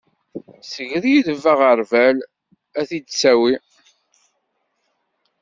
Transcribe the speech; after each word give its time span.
Ssegrireb 0.61 1.43
aɣerbal 1.53 2.17
ad 2.79 2.85
t-id-ittawi. 2.89 3.53